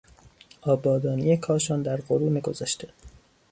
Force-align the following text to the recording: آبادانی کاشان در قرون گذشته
آبادانی 0.61 1.37
کاشان 1.37 1.81
در 1.81 1.95
قرون 1.95 2.39
گذشته 2.39 2.89